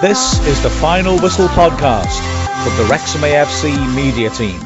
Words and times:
This 0.00 0.40
is 0.46 0.62
the 0.62 0.70
Final 0.70 1.18
Whistle 1.18 1.48
podcast 1.48 2.16
from 2.64 2.74
the 2.78 2.90
Wrexham 2.90 3.20
AFC 3.20 3.94
media 3.94 4.30
team. 4.30 4.58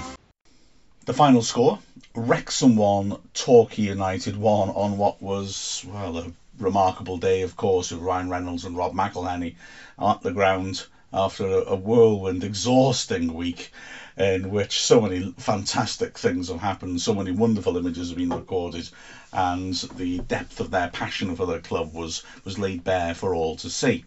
The 1.06 1.12
final 1.12 1.42
score 1.42 1.80
Wrexham 2.14 2.76
1, 2.76 3.16
Torquay 3.34 3.82
United 3.82 4.36
1 4.36 4.68
on 4.68 4.96
what 4.96 5.20
was, 5.20 5.84
well, 5.88 6.18
a 6.18 6.32
remarkable 6.60 7.16
day, 7.16 7.42
of 7.42 7.56
course, 7.56 7.90
with 7.90 8.00
Ryan 8.00 8.30
Reynolds 8.30 8.64
and 8.64 8.76
Rob 8.76 8.94
McElhenney 8.94 9.56
at 9.98 10.20
the 10.22 10.30
ground 10.30 10.86
after 11.12 11.62
a, 11.62 11.74
whirlwind, 11.74 12.44
exhausting 12.44 13.34
week 13.34 13.72
in 14.16 14.52
which 14.52 14.80
so 14.80 15.00
many 15.00 15.34
fantastic 15.36 16.16
things 16.16 16.46
have 16.46 16.60
happened, 16.60 17.00
so 17.00 17.12
many 17.12 17.32
wonderful 17.32 17.76
images 17.76 18.10
have 18.10 18.18
been 18.18 18.30
recorded, 18.30 18.88
and 19.32 19.74
the 19.96 20.18
depth 20.18 20.60
of 20.60 20.70
their 20.70 20.90
passion 20.90 21.34
for 21.34 21.44
their 21.44 21.58
club 21.58 21.92
was, 21.92 22.22
was 22.44 22.56
laid 22.56 22.84
bare 22.84 23.14
for 23.14 23.34
all 23.34 23.56
to 23.56 23.68
see. 23.68 24.04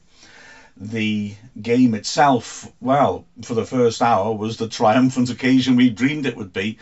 The 0.79 1.35
game 1.59 1.95
itself, 1.95 2.71
well, 2.79 3.25
for 3.41 3.55
the 3.55 3.65
first 3.65 4.01
hour, 4.01 4.33
was 4.33 4.57
the 4.57 4.67
triumphant 4.67 5.29
occasion 5.29 5.75
we 5.75 5.89
dreamed 5.89 6.25
it 6.25 6.37
would 6.37 6.53
be. 6.53 6.77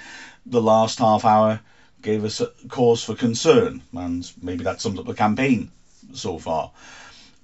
The 0.46 0.62
last 0.62 1.00
half 1.00 1.24
hour 1.24 1.62
gave 2.02 2.24
us 2.26 2.42
cause 2.68 3.04
for 3.04 3.16
concern, 3.16 3.82
and 3.94 4.30
maybe 4.42 4.64
that 4.66 4.82
sums 4.82 5.00
up 5.00 5.06
the 5.06 5.14
campaign 5.14 5.72
so 6.14 6.38
far. 6.38 6.72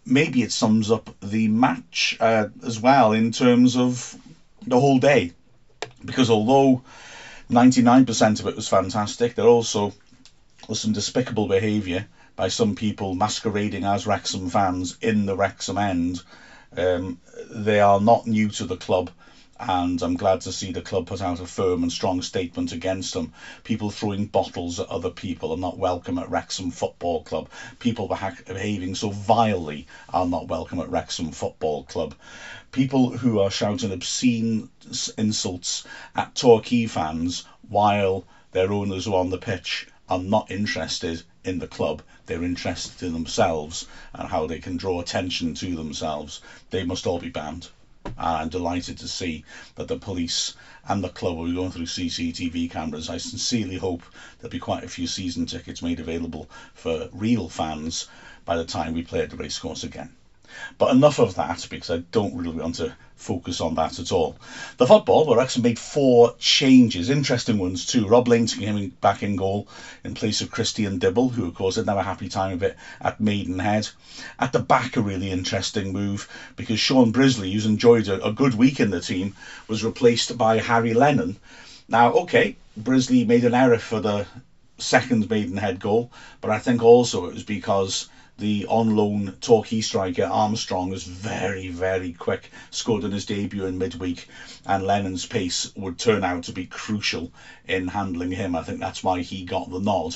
Maybe 0.05 0.41
it 0.41 0.51
sums 0.51 0.91
up 0.91 1.15
the 1.21 1.47
match 1.47 2.17
uh, 2.19 2.47
as 2.65 2.79
well 2.79 3.13
in 3.13 3.31
terms 3.31 3.77
of 3.77 4.15
the 4.65 4.79
whole 4.79 4.99
day 4.99 5.31
because 6.05 6.29
although 6.29 6.81
99% 7.49 8.39
of 8.39 8.47
it 8.47 8.55
was 8.55 8.67
fantastic, 8.67 9.35
there 9.35 9.45
also 9.45 9.93
was 10.67 10.79
some 10.79 10.93
despicable 10.93 11.47
behaviour 11.47 12.07
by 12.35 12.47
some 12.47 12.75
people 12.75 13.13
masquerading 13.13 13.83
as 13.83 14.07
Wrexham 14.07 14.49
fans 14.49 14.97
in 15.01 15.25
the 15.25 15.35
Wrexham 15.35 15.77
end. 15.77 16.21
Um, 16.77 17.19
they 17.49 17.79
are 17.79 17.99
not 17.99 18.27
new 18.27 18.49
to 18.51 18.65
the 18.65 18.75
club, 18.77 19.11
and 19.59 20.01
I'm 20.01 20.15
glad 20.15 20.41
to 20.41 20.51
see 20.51 20.71
the 20.71 20.81
club 20.81 21.07
put 21.07 21.21
out 21.21 21.39
a 21.39 21.45
firm 21.45 21.83
and 21.83 21.91
strong 21.91 22.21
statement 22.21 22.71
against 22.71 23.13
them. 23.13 23.31
People 23.63 23.91
throwing 23.91 24.25
bottles 24.25 24.79
at 24.79 24.89
other 24.89 25.09
people 25.09 25.51
are 25.51 25.57
not 25.57 25.77
welcome 25.77 26.17
at 26.17 26.29
Wrexham 26.29 26.71
Football 26.71 27.21
Club. 27.23 27.49
People 27.79 28.07
behaving 28.47 28.95
so 28.95 29.09
vilely 29.11 29.85
are 30.13 30.25
not 30.25 30.47
welcome 30.47 30.79
at 30.79 30.89
Wrexham 30.89 31.31
Football 31.31 31.83
Club 31.83 32.15
people 32.71 33.17
who 33.17 33.39
are 33.39 33.51
shouting 33.51 33.91
obscene 33.91 34.67
insults 35.17 35.83
at 36.15 36.35
Torquay 36.35 36.85
fans 36.87 37.43
while 37.67 38.23
their 38.51 38.71
owners 38.71 39.07
are 39.07 39.15
on 39.15 39.29
the 39.29 39.37
pitch 39.37 39.85
are 40.09 40.19
not 40.19 40.51
interested 40.51 41.23
in 41.43 41.59
the 41.59 41.67
club. 41.67 42.01
They're 42.25 42.43
interested 42.43 43.03
in 43.05 43.13
themselves 43.13 43.85
and 44.13 44.29
how 44.29 44.45
they 44.45 44.59
can 44.59 44.77
draw 44.77 44.99
attention 44.99 45.53
to 45.55 45.75
themselves. 45.75 46.39
They 46.69 46.83
must 46.83 47.05
all 47.05 47.19
be 47.19 47.29
banned. 47.29 47.69
I'm 48.17 48.49
delighted 48.49 48.97
to 48.97 49.07
see 49.07 49.43
that 49.75 49.87
the 49.87 49.95
police 49.95 50.53
and 50.87 51.03
the 51.03 51.09
club 51.09 51.35
will 51.35 51.45
be 51.45 51.53
going 51.53 51.71
through 51.71 51.85
CCTV 51.85 52.69
cameras. 52.69 53.09
I 53.09 53.17
sincerely 53.17 53.75
hope 53.75 54.03
there'll 54.39 54.49
be 54.49 54.59
quite 54.59 54.83
a 54.83 54.87
few 54.87 55.07
season 55.07 55.45
tickets 55.45 55.81
made 55.81 55.99
available 55.99 56.47
for 56.73 57.07
real 57.11 57.47
fans 57.47 58.05
by 58.45 58.55
the 58.55 58.63
time 58.63 58.93
we 58.93 59.01
play 59.01 59.21
at 59.21 59.29
the 59.29 59.35
racecourse 59.35 59.83
again. 59.83 60.09
But 60.77 60.93
enough 60.95 61.19
of 61.19 61.35
that 61.35 61.65
because 61.69 61.89
I 61.89 61.97
don't 62.11 62.35
really 62.35 62.57
want 62.61 62.75
to 62.75 62.93
focus 63.15 63.61
on 63.61 63.75
that 63.75 63.99
at 63.99 64.11
all. 64.11 64.35
The 64.77 64.85
football, 64.85 65.25
where 65.25 65.39
actually 65.39 65.61
made 65.61 65.79
four 65.79 66.33
changes, 66.39 67.09
interesting 67.09 67.59
ones 67.59 67.85
too. 67.85 68.07
Rob 68.07 68.27
Lainton 68.27 68.59
came 68.59 68.91
back 68.99 69.21
in 69.21 69.35
goal 69.35 69.67
in 70.03 70.13
place 70.13 70.41
of 70.41 70.49
Christian 70.49 70.97
Dibble, 70.97 71.29
who 71.29 71.45
of 71.45 71.53
course 71.53 71.75
had 71.75 71.85
never 71.85 71.99
a 71.99 72.03
happy 72.03 72.27
time 72.27 72.51
of 72.53 72.63
it 72.63 72.75
at 72.99 73.19
Maidenhead. 73.19 73.89
At 74.39 74.51
the 74.51 74.59
back, 74.59 74.95
a 74.95 75.01
really 75.01 75.31
interesting 75.31 75.91
move 75.91 76.25
because 76.55 76.79
Shaun 76.79 77.11
Brisley, 77.11 77.51
who's 77.51 77.65
enjoyed 77.65 78.07
a, 78.07 78.23
a 78.25 78.31
good 78.31 78.53
week 78.55 78.79
in 78.79 78.89
the 78.89 78.99
team, 78.99 79.33
was 79.67 79.83
replaced 79.83 80.37
by 80.37 80.57
Harry 80.59 80.93
Lennon. 80.93 81.37
Now, 81.87 82.11
okay, 82.11 82.55
Brisley 82.75 83.23
made 83.23 83.43
an 83.43 83.53
error 83.53 83.77
for 83.77 83.99
the 83.99 84.25
second 84.77 85.29
Maidenhead 85.29 85.79
goal, 85.79 86.09
but 86.41 86.49
I 86.49 86.57
think 86.57 86.81
also 86.81 87.25
it 87.25 87.33
was 87.33 87.43
because 87.43 88.05
the 88.41 88.65
on 88.65 88.95
loan 88.95 89.37
Torquay 89.39 89.81
striker 89.81 90.23
Armstrong 90.23 90.89
was 90.89 91.03
very, 91.03 91.67
very 91.69 92.11
quick, 92.11 92.49
scored 92.71 93.03
in 93.03 93.11
his 93.11 93.23
debut 93.23 93.65
in 93.65 93.77
midweek, 93.77 94.27
and 94.65 94.85
Lennon's 94.87 95.27
pace 95.27 95.69
would 95.75 95.99
turn 95.99 96.23
out 96.23 96.41
to 96.45 96.51
be 96.51 96.65
crucial 96.65 97.31
in 97.67 97.87
handling 97.89 98.31
him. 98.31 98.55
I 98.55 98.63
think 98.63 98.79
that's 98.79 99.03
why 99.03 99.21
he 99.21 99.43
got 99.43 99.69
the 99.69 99.79
nod. 99.79 100.15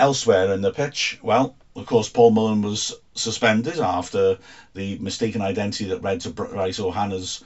Elsewhere 0.00 0.52
in 0.52 0.62
the 0.62 0.72
pitch, 0.72 1.16
well, 1.22 1.54
of 1.76 1.86
course, 1.86 2.08
Paul 2.08 2.30
Mullin 2.30 2.60
was 2.60 2.92
suspended 3.14 3.78
after 3.78 4.36
the 4.74 4.96
mistaken 4.96 5.40
identity 5.40 5.84
that 5.86 6.02
led 6.02 6.20
to 6.22 6.30
Bryce 6.30 6.78
Hosannah's 6.78 7.38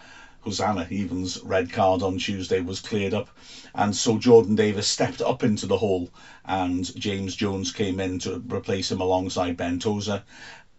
Hosannah 0.47 0.87
Evans' 0.93 1.41
red 1.43 1.73
card 1.73 2.03
on 2.03 2.19
Tuesday 2.19 2.61
was 2.61 2.79
cleared 2.79 3.13
up, 3.13 3.31
and 3.75 3.97
so 3.97 4.17
Jordan 4.17 4.55
Davies 4.55 4.87
stepped 4.87 5.21
up 5.21 5.43
into 5.43 5.67
the 5.67 5.79
hole, 5.79 6.09
and 6.45 6.89
James 6.97 7.35
Jones 7.35 7.73
came 7.73 7.99
in 7.99 8.21
to 8.21 8.41
replace 8.47 8.93
him 8.93 9.01
alongside 9.01 9.57
Ben 9.57 9.81
Tozer. 9.81 10.23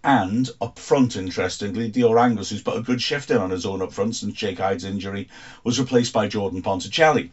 And 0.06 0.50
up 0.62 0.80
front, 0.80 1.18
interestingly, 1.18 1.92
Dior 1.92 2.18
Angus, 2.18 2.48
who's 2.48 2.62
put 2.62 2.78
a 2.78 2.82
good 2.82 3.02
shift 3.02 3.30
in 3.30 3.42
on 3.42 3.50
his 3.50 3.66
own 3.66 3.82
up 3.82 3.92
front 3.92 4.16
since 4.16 4.36
Jake 4.36 4.60
Hyde's 4.60 4.86
injury, 4.86 5.28
was 5.66 5.78
replaced 5.78 6.14
by 6.14 6.28
Jordan 6.28 6.62
Ponticelli. 6.62 7.30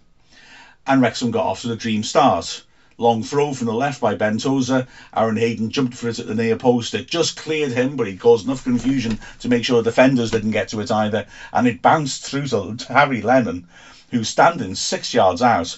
And 0.89 1.01
Wrexham 1.01 1.31
got 1.31 1.45
off 1.45 1.61
to 1.61 1.69
the 1.69 1.77
dream 1.77 2.03
start. 2.03 2.63
Long 2.97 3.25
throw 3.25 3.53
from 3.53 3.67
the 3.67 3.75
left 3.75 4.01
by 4.01 4.15
Ben 4.15 4.39
Tozer. 4.39 4.87
Aaron 5.17 5.37
Hayden 5.37 5.69
jumped 5.69 5.95
for 5.97 6.09
it 6.09 6.21
at 6.21 6.29
the 6.29 6.35
near 6.35 6.55
post. 6.55 6.95
It 6.95 7.09
just 7.09 7.35
cleared 7.35 7.73
him, 7.73 7.97
but 7.97 8.07
he 8.07 8.15
caused 8.17 8.45
enough 8.47 8.63
confusion 8.63 9.19
to 9.41 9.49
make 9.49 9.65
sure 9.65 9.83
the 9.83 9.91
defenders 9.91 10.31
didn't 10.31 10.53
get 10.53 10.69
to 10.69 10.79
it 10.79 10.93
either. 10.93 11.27
And 11.53 11.67
it 11.67 11.83
bounced 11.83 12.23
through 12.23 12.47
to 12.47 12.77
Harry 12.89 13.21
Lennon, 13.21 13.67
who's 14.13 14.29
standing 14.29 14.77
six 14.77 15.13
yards 15.13 15.43
out 15.43 15.77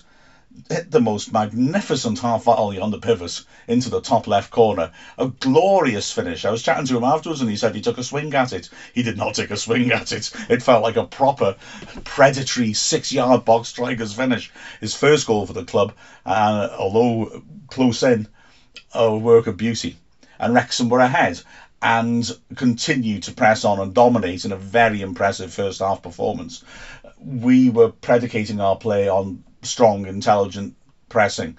hit 0.69 0.91
the 0.91 1.01
most 1.01 1.33
magnificent 1.33 2.19
half 2.19 2.45
volley 2.45 2.79
on 2.79 2.91
the 2.91 2.99
pivot 2.99 3.41
into 3.69 3.89
the 3.89 4.01
top 4.01 4.27
left 4.27 4.51
corner. 4.51 4.89
A 5.19 5.27
glorious 5.27 6.11
finish. 6.11 6.45
I 6.45 6.51
was 6.51 6.63
chatting 6.63 6.87
to 6.87 6.97
him 6.97 7.05
afterwards 7.05 7.41
and 7.41 7.51
he 7.51 7.57
said 7.57 7.75
he 7.75 7.81
took 7.81 7.99
a 7.99 8.03
swing 8.03 8.33
at 8.35 8.53
it. 8.53 8.69
He 8.93 9.03
did 9.03 9.17
not 9.17 9.35
take 9.35 9.51
a 9.51 9.57
swing 9.57 9.91
at 9.93 10.13
it. 10.13 10.31
It 10.49 10.63
felt 10.63 10.83
like 10.83 10.97
a 10.97 11.05
proper 11.05 11.55
predatory 12.05 12.73
six 12.73 13.13
yard 13.13 13.45
box 13.45 13.69
striker's 13.69 14.13
finish. 14.13 14.51
His 14.81 14.95
first 14.95 15.27
goal 15.27 15.45
for 15.47 15.53
the 15.53 15.65
club, 15.65 15.93
uh, 16.25 16.69
although 16.79 17.43
close 17.69 18.03
in, 18.03 18.27
a 18.93 19.15
work 19.15 19.47
of 19.47 19.57
beauty. 19.57 19.97
And 20.39 20.55
Wrexham 20.55 20.89
were 20.89 21.01
ahead 21.01 21.41
and 21.83 22.31
continued 22.57 23.23
to 23.25 23.33
press 23.33 23.65
on 23.65 23.79
and 23.79 23.93
dominate 23.95 24.45
in 24.45 24.53
a 24.53 24.57
very 24.57 25.01
impressive 25.01 25.53
first 25.53 25.81
half 25.81 26.03
performance. 26.03 26.61
We 27.19 27.69
were 27.69 27.89
predicating 27.89 28.61
our 28.61 28.77
play 28.77 29.09
on 29.09 29.43
strong, 29.67 30.07
intelligent 30.07 30.75
pressing. 31.09 31.57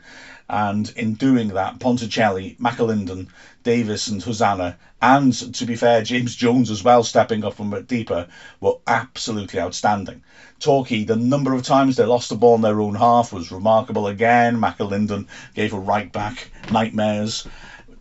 And 0.50 0.90
in 0.95 1.16
doing 1.16 1.50
that, 1.50 1.79
Ponticelli, 1.79 2.57
McAlinden, 2.57 3.28
Davies, 3.63 4.07
and 4.07 4.23
Hosannah, 4.23 4.78
and 5.01 5.34
to 5.56 5.66
be 5.66 5.75
fair, 5.75 6.01
James 6.01 6.35
Jones 6.35 6.72
as 6.72 6.84
well, 6.84 7.03
stepping 7.03 7.44
up 7.44 7.53
from 7.53 7.84
deeper, 7.84 8.28
were 8.59 8.78
absolutely 8.88 9.59
outstanding. 9.59 10.23
Torquay, 10.59 11.03
the 11.03 11.16
number 11.16 11.53
of 11.53 11.62
times 11.62 11.95
they 11.95 12.06
lost 12.06 12.29
the 12.29 12.35
ball 12.35 12.56
in 12.56 12.62
their 12.62 12.81
own 12.81 12.95
half 12.95 13.31
was 13.31 13.51
remarkable 13.51 14.07
again. 14.07 14.57
McAlinden 14.57 15.28
gave 15.53 15.74
a 15.74 15.79
right 15.79 16.12
back 16.12 16.50
nightmares. 16.72 17.45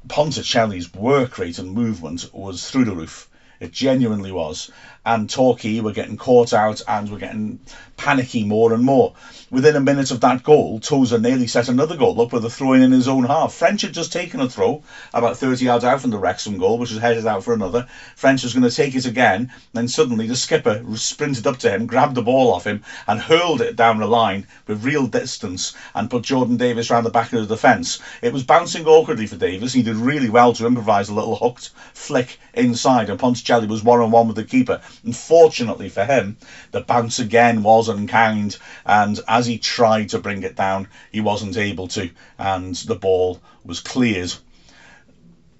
Ponticelli's 0.08 0.94
work 0.94 1.36
rate 1.36 1.58
and 1.58 1.72
movement 1.72 2.24
was 2.32 2.70
through 2.70 2.84
the 2.84 2.94
roof. 2.94 3.28
It 3.60 3.72
genuinely 3.72 4.32
was. 4.32 4.70
And 5.06 5.30
Torquay 5.30 5.80
were 5.80 5.92
getting 5.92 6.16
caught 6.16 6.52
out 6.52 6.82
and 6.88 7.08
were 7.08 7.18
getting 7.18 7.60
panicky 7.96 8.44
more 8.44 8.72
and 8.74 8.84
more. 8.84 9.14
Within 9.50 9.76
a 9.76 9.80
minute 9.80 10.10
of 10.10 10.20
that 10.20 10.42
goal, 10.42 10.80
Tozer 10.80 11.18
nearly 11.18 11.46
set 11.46 11.68
another 11.68 11.96
goal 11.96 12.20
up 12.20 12.32
with 12.32 12.44
a 12.44 12.50
throw 12.50 12.72
in 12.72 12.82
in 12.82 12.90
his 12.90 13.06
own 13.06 13.24
half. 13.24 13.52
French 13.52 13.82
had 13.82 13.92
just 13.92 14.12
taken 14.12 14.40
a 14.40 14.48
throw 14.48 14.82
about 15.14 15.36
30 15.36 15.64
yards 15.64 15.84
out 15.84 16.00
from 16.00 16.10
the 16.10 16.18
Wrexham 16.18 16.58
goal, 16.58 16.78
which 16.78 16.90
was 16.90 17.00
headed 17.00 17.24
out 17.24 17.44
for 17.44 17.54
another. 17.54 17.86
French 18.16 18.42
was 18.42 18.52
going 18.52 18.68
to 18.68 18.74
take 18.74 18.96
it 18.96 19.06
again. 19.06 19.52
Then 19.72 19.86
suddenly 19.86 20.26
the 20.26 20.34
skipper 20.34 20.82
sprinted 20.96 21.46
up 21.46 21.58
to 21.58 21.70
him, 21.70 21.86
grabbed 21.86 22.16
the 22.16 22.22
ball 22.22 22.52
off 22.52 22.66
him, 22.66 22.82
and 23.06 23.20
hurled 23.20 23.60
it 23.60 23.76
down 23.76 23.98
the 23.98 24.06
line 24.06 24.48
with 24.66 24.84
real 24.84 25.06
distance 25.06 25.72
and 25.94 26.10
put 26.10 26.24
Jordan 26.24 26.56
Davies 26.56 26.90
round 26.90 27.06
the 27.06 27.10
back 27.10 27.32
of 27.32 27.40
the 27.40 27.54
defence. 27.54 28.00
It 28.22 28.32
was 28.32 28.42
bouncing 28.42 28.86
awkwardly 28.86 29.26
for 29.26 29.36
Davies. 29.36 29.72
He 29.72 29.82
did 29.82 29.94
really 29.94 30.28
well 30.28 30.52
to 30.54 30.66
improvise 30.66 31.08
a 31.08 31.14
little 31.14 31.36
hooked 31.36 31.70
flick 31.94 32.38
inside, 32.54 33.08
and 33.08 33.18
Ponticelli 33.18 33.68
was 33.68 33.84
one 33.84 34.00
on 34.00 34.10
one 34.10 34.26
with 34.26 34.36
the 34.36 34.44
keeper. 34.44 34.80
Unfortunately 35.04 35.88
for 35.90 36.04
him, 36.06 36.36
the 36.70 36.80
bounce 36.80 37.18
again 37.18 37.62
was 37.62 37.88
unkind, 37.88 38.56
and 38.86 39.20
as 39.28 39.46
he 39.46 39.58
tried 39.58 40.08
to 40.08 40.18
bring 40.18 40.42
it 40.42 40.56
down, 40.56 40.88
he 41.12 41.20
wasn't 41.20 41.56
able 41.56 41.86
to, 41.88 42.10
and 42.38 42.74
the 42.76 42.94
ball 42.94 43.38
was 43.64 43.80
cleared. 43.80 44.32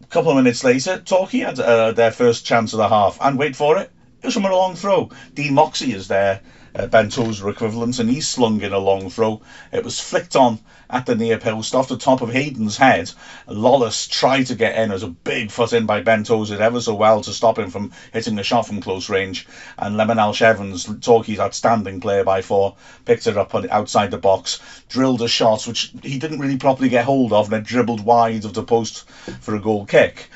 A 0.03 0.07
couple 0.07 0.31
of 0.31 0.37
minutes 0.37 0.65
later, 0.65 0.97
Torquay 0.97 1.41
had 1.41 1.59
uh, 1.59 1.91
their 1.93 2.11
first 2.11 2.47
chance 2.47 2.73
of 2.73 2.79
the 2.79 2.89
half, 2.89 3.19
and 3.21 3.37
wait 3.39 3.55
for 3.57 3.77
it, 3.77 3.91
it 4.23 4.25
was 4.27 4.35
from 4.35 4.47
a 4.47 4.57
long 4.57 4.75
throw. 4.75 5.11
Dean 5.35 5.55
Moxey 5.55 5.93
is 5.93 6.09
there 6.09 6.41
uh, 6.77 6.87
Ben 6.87 7.07
equivalent, 7.07 7.99
and 7.99 8.11
he 8.11 8.21
slung 8.21 8.61
in 8.61 8.73
a 8.73 8.79
long 8.79 9.09
throw. 9.09 9.41
It 9.73 9.83
was 9.83 9.99
flicked 9.99 10.37
on 10.37 10.61
at 10.91 11.07
the 11.07 11.15
near 11.15 11.39
post 11.39 11.75
off 11.75 11.89
the 11.89 11.97
top 11.97 12.21
of 12.21 12.31
Hayden's 12.31 12.77
head. 12.77 13.11
Lawless 13.47 14.07
tried 14.07 14.47
to 14.47 14.55
get 14.55 14.77
in 14.77 14.91
as 14.91 15.03
a 15.03 15.09
big 15.09 15.51
foot 15.51 15.73
in 15.73 15.87
by 15.87 16.01
Ben 16.01 16.23
Tozer 16.23 16.61
ever 16.61 16.81
so 16.81 16.95
well 16.95 17.21
to 17.23 17.33
stop 17.33 17.59
him 17.59 17.71
from 17.71 17.93
hitting 18.13 18.39
a 18.39 18.43
shot 18.43 18.67
from 18.67 18.81
close 18.81 19.09
range. 19.09 19.47
And 19.79 19.97
Lemonheigh-Evans, 19.97 20.85
Torquay's 21.01 21.41
outstanding 21.41 22.01
player 22.01 22.25
by 22.25 22.43
four, 22.43 22.75
picked 23.05 23.27
it 23.27 23.37
up 23.37 23.55
on, 23.55 23.69
outside 23.71 24.11
the 24.11 24.19
box, 24.19 24.59
drilled 24.89 25.23
a 25.23 25.29
shot 25.29 25.67
which 25.67 25.91
he 26.03 26.19
didn't 26.19 26.41
really 26.41 26.59
properly 26.59 26.89
get 26.89 27.05
hold 27.05 27.33
of, 27.33 27.47
and 27.47 27.63
it 27.63 27.67
dribbled 27.67 28.01
wide 28.01 28.45
of 28.45 28.53
the 28.53 28.63
post 28.63 29.09
for 29.41 29.55
a 29.55 29.61
goal 29.61 29.87
kick 29.87 30.29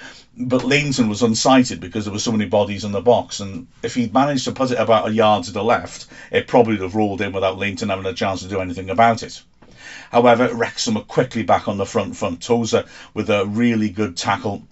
but 0.49 0.65
Lainton 0.65 1.09
was 1.09 1.23
unsighted 1.23 1.81
because 1.81 2.05
there 2.05 2.13
were 2.13 2.19
so 2.19 2.33
many 2.33 2.47
bodies 2.47 2.85
in 2.85 2.93
the 2.93 3.01
box, 3.01 3.41
and 3.41 3.67
if 3.83 3.95
he'd 3.95 4.15
managed 4.15 4.45
to 4.45 4.53
put 4.53 4.71
it 4.71 4.79
about 4.79 5.09
a 5.09 5.13
yard 5.13 5.45
to 5.45 5.51
the 5.51 5.63
left, 5.63 6.07
it 6.31 6.49
probably 6.49 6.75
would 6.75 6.83
have 6.83 6.95
rolled 6.95 7.21
in 7.21 7.33
without 7.33 7.59
Lainton 7.59 7.91
having 7.91 8.07
a 8.07 8.15
chance 8.15 8.41
to 8.41 8.49
do 8.49 8.61
anything 8.61 8.91
about 8.91 9.23
it. 9.23 9.43
However, 10.11 10.53
Wrexham 10.55 10.95
were 10.95 11.03
quickly 11.03 11.43
back 11.43 11.69
on 11.69 11.77
the 11.77 11.87
front 11.87 12.17
front. 12.17 12.43
Tozer 12.43 12.87
with 13.15 13.29
a 13.29 13.47
really 13.47 13.91
good 13.91 14.17
tackle, 14.17 14.63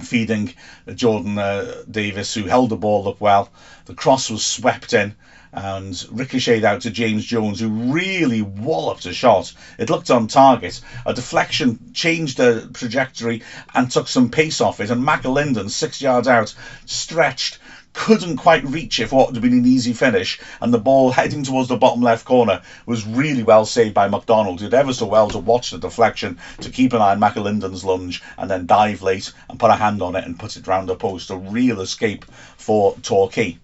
feeding 0.00 0.52
Jordan 0.94 1.38
uh, 1.38 1.82
Davies, 1.90 2.34
who 2.34 2.44
held 2.44 2.68
the 2.68 2.76
ball 2.76 3.08
up 3.08 3.20
well. 3.20 3.48
The 3.86 3.94
cross 3.94 4.30
was 4.30 4.44
swept 4.44 4.92
in, 4.92 5.14
and 5.52 6.04
ricocheted 6.10 6.64
out 6.64 6.80
to 6.80 6.90
James 6.90 7.24
Jones, 7.24 7.60
who 7.60 7.68
really 7.68 8.40
walloped 8.40 9.06
a 9.06 9.12
shot. 9.12 9.52
It 9.78 9.90
looked 9.90 10.10
on 10.10 10.26
target. 10.26 10.80
A 11.04 11.12
deflection 11.12 11.92
changed 11.92 12.38
the 12.38 12.68
trajectory 12.72 13.40
and 13.74 13.90
took 13.90 14.08
some 14.08 14.28
pace 14.28 14.60
off 14.60 14.80
it. 14.80 14.90
And 14.90 15.02
McAlinden, 15.02 15.68
six 15.70 16.00
yards 16.00 16.26
out, 16.26 16.52
stretched, 16.86 17.58
couldn't 17.92 18.36
quite 18.36 18.64
reach 18.64 18.98
it 18.98 19.08
for 19.08 19.16
what 19.16 19.26
would 19.26 19.34
have 19.36 19.42
been 19.42 19.52
an 19.52 19.66
easy 19.66 19.92
finish. 19.92 20.38
And 20.60 20.72
the 20.72 20.78
ball 20.78 21.10
heading 21.10 21.42
towards 21.42 21.68
the 21.68 21.76
bottom 21.76 22.00
left 22.00 22.24
corner 22.24 22.58
was 22.86 23.04
really 23.04 23.42
well 23.42 23.66
saved 23.66 23.94
by 23.94 24.06
MacDonald, 24.06 24.60
who 24.60 24.66
did 24.68 24.74
ever 24.74 24.92
so 24.92 25.04
well 25.04 25.28
to 25.28 25.38
watch 25.38 25.70
the 25.70 25.78
deflection, 25.78 26.36
to 26.60 26.70
keep 26.70 26.94
an 26.94 27.02
eye 27.02 27.10
on 27.10 27.20
McAlinden's 27.20 27.84
lunge, 27.84 28.22
and 28.38 28.48
then 28.48 28.64
dive 28.64 29.02
late 29.02 29.30
and 29.50 29.58
put 29.58 29.70
a 29.70 29.74
hand 29.74 30.00
on 30.00 30.14
it 30.14 30.24
and 30.24 30.38
put 30.38 30.56
it 30.56 30.66
round 30.66 30.88
the 30.88 30.94
post. 30.94 31.30
A 31.30 31.36
real 31.36 31.80
escape 31.80 32.24
for 32.56 32.94
Torquay. 33.02 33.56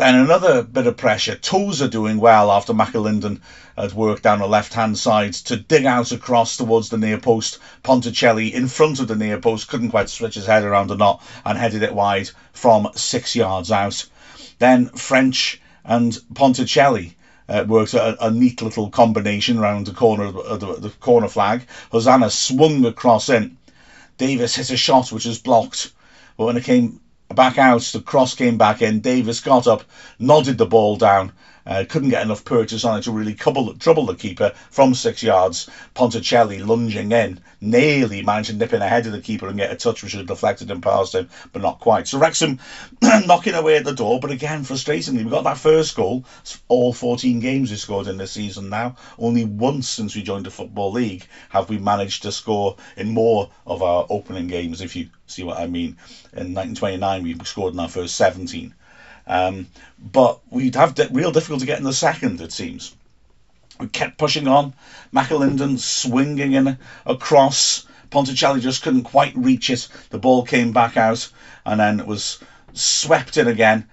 Then 0.00 0.14
another 0.14 0.62
bit 0.62 0.86
of 0.86 0.96
pressure. 0.96 1.34
Tools 1.34 1.82
are 1.82 1.86
doing 1.86 2.20
well 2.20 2.50
after 2.50 2.72
McAlinden 2.72 3.42
had 3.76 3.92
worked 3.92 4.22
down 4.22 4.38
the 4.38 4.48
left 4.48 4.72
hand 4.72 4.98
side 4.98 5.34
to 5.34 5.56
dig 5.56 5.84
out 5.84 6.10
across 6.10 6.56
towards 6.56 6.88
the 6.88 6.96
near 6.96 7.18
post. 7.18 7.58
Ponticelli 7.82 8.54
in 8.54 8.66
front 8.66 8.98
of 8.98 9.08
the 9.08 9.14
near 9.14 9.38
post 9.38 9.68
couldn't 9.68 9.90
quite 9.90 10.08
switch 10.08 10.36
his 10.36 10.46
head 10.46 10.64
around 10.64 10.86
the 10.86 10.96
knot 10.96 11.22
and 11.44 11.58
headed 11.58 11.82
it 11.82 11.94
wide 11.94 12.30
from 12.54 12.88
six 12.96 13.36
yards 13.36 13.70
out. 13.70 14.06
Then 14.58 14.88
French 14.88 15.60
and 15.84 16.18
Ponticelli 16.32 17.14
uh, 17.50 17.64
worked 17.68 17.92
a, 17.92 18.24
a, 18.24 18.30
neat 18.30 18.62
little 18.62 18.88
combination 18.88 19.58
around 19.58 19.84
the 19.84 19.92
corner 19.92 20.24
of 20.24 20.60
the, 20.60 20.76
the 20.76 20.88
corner 20.88 21.28
flag. 21.28 21.66
Hosannah 21.92 22.30
swung 22.30 22.86
across 22.86 23.28
in. 23.28 23.58
Davies 24.16 24.54
hit 24.54 24.70
a 24.70 24.78
shot 24.78 25.12
which 25.12 25.26
was 25.26 25.38
blocked, 25.38 25.90
but 26.38 26.46
when 26.46 26.56
it 26.56 26.64
came 26.64 27.00
back 27.34 27.58
out. 27.58 27.82
The 27.82 28.00
cross 28.00 28.34
came 28.34 28.56
back 28.58 28.82
in. 28.82 29.00
Davies 29.00 29.40
got 29.40 29.66
up, 29.66 29.82
nodded 30.18 30.58
the 30.58 30.66
ball 30.66 30.96
down. 30.96 31.32
Uh, 31.66 31.84
couldn't 31.88 32.08
get 32.08 32.22
enough 32.22 32.44
purchase 32.44 32.84
on 32.84 32.98
it 32.98 33.02
to 33.02 33.12
really 33.12 33.34
trouble, 33.34 33.74
trouble 33.74 34.06
the 34.06 34.14
keeper 34.14 34.52
from 34.70 34.94
six 34.94 35.22
yards. 35.22 35.68
Ponticelli 35.94 36.58
lunging 36.58 37.12
in, 37.12 37.38
nearly 37.60 38.22
managed 38.22 38.50
to 38.50 38.56
nip 38.56 38.72
in 38.72 38.82
ahead 38.82 39.06
of 39.06 39.12
the 39.12 39.20
keeper 39.20 39.46
and 39.46 39.58
get 39.58 39.70
a 39.70 39.76
touch 39.76 40.02
which 40.02 40.12
had 40.12 40.26
deflected 40.26 40.70
and 40.70 40.82
past 40.82 41.14
him, 41.14 41.28
but 41.52 41.62
not 41.62 41.80
quite. 41.80 42.08
So 42.08 42.18
Wrexham 42.18 42.58
knocking 43.02 43.54
away 43.54 43.76
at 43.76 43.84
the 43.84 43.92
door, 43.92 44.20
but 44.20 44.30
again, 44.30 44.64
frustratingly, 44.64 45.24
we 45.24 45.30
got 45.30 45.44
that 45.44 45.58
first 45.58 45.94
goal. 45.94 46.24
All 46.68 46.92
14 46.92 47.40
games 47.40 47.70
we 47.70 47.76
scored 47.76 48.06
in 48.06 48.16
this 48.16 48.32
season 48.32 48.68
now. 48.68 48.96
Only 49.18 49.44
once 49.44 49.88
since 49.88 50.14
we 50.14 50.22
joined 50.22 50.46
the 50.46 50.50
Football 50.50 50.92
League 50.92 51.26
have 51.50 51.68
we 51.68 51.78
managed 51.78 52.22
to 52.22 52.32
score 52.32 52.76
in 52.96 53.12
more 53.12 53.48
of 53.66 53.82
our 53.82 54.06
opening 54.08 54.46
games, 54.46 54.80
if 54.80 54.96
you 54.96 55.08
see 55.26 55.42
what 55.42 55.58
I 55.58 55.66
mean. 55.66 55.96
In 56.32 56.54
1929, 56.54 57.22
we 57.22 57.36
scored 57.44 57.74
in 57.74 57.80
our 57.80 57.88
first 57.88 58.16
17. 58.16 58.74
Um, 59.26 59.66
but 59.98 60.40
we'd 60.50 60.74
have 60.74 60.94
de- 60.94 61.08
real 61.10 61.30
difficulty 61.30 61.66
getting 61.66 61.84
the 61.84 61.92
second, 61.92 62.40
it 62.40 62.52
seems. 62.52 62.94
We 63.78 63.88
kept 63.88 64.18
pushing 64.18 64.46
on. 64.46 64.74
McAlinden 65.12 65.78
swinging 65.78 66.52
in 66.52 66.76
across. 67.06 67.86
Ponticelli 68.10 68.60
just 68.60 68.82
couldn't 68.82 69.04
quite 69.04 69.34
reach 69.36 69.70
it. 69.70 69.88
The 70.10 70.18
ball 70.18 70.42
came 70.42 70.72
back 70.72 70.96
out 70.96 71.28
and 71.64 71.80
then 71.80 72.00
it 72.00 72.06
was 72.06 72.38
swept 72.74 73.36
in 73.36 73.46
again, 73.46 73.84